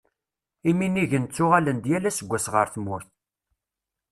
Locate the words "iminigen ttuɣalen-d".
0.69-1.85